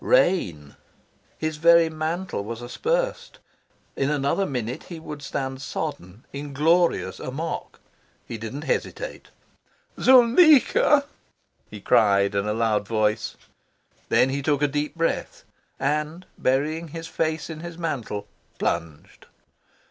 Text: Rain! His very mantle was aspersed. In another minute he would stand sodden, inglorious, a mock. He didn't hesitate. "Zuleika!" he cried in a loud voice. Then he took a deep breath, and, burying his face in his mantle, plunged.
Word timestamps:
Rain! 0.03 0.75
His 1.37 1.57
very 1.57 1.87
mantle 1.87 2.43
was 2.43 2.63
aspersed. 2.63 3.37
In 3.95 4.09
another 4.09 4.47
minute 4.47 4.85
he 4.85 4.99
would 4.99 5.21
stand 5.21 5.61
sodden, 5.61 6.25
inglorious, 6.33 7.19
a 7.19 7.29
mock. 7.29 7.79
He 8.25 8.39
didn't 8.39 8.63
hesitate. 8.63 9.27
"Zuleika!" 9.99 11.05
he 11.69 11.81
cried 11.81 12.33
in 12.33 12.47
a 12.47 12.53
loud 12.53 12.87
voice. 12.87 13.35
Then 14.09 14.29
he 14.29 14.41
took 14.41 14.63
a 14.63 14.67
deep 14.67 14.95
breath, 14.95 15.43
and, 15.79 16.25
burying 16.35 16.87
his 16.87 17.05
face 17.07 17.47
in 17.47 17.59
his 17.59 17.77
mantle, 17.77 18.27
plunged. 18.57 19.27